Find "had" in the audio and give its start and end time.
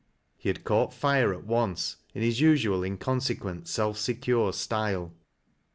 0.49-0.63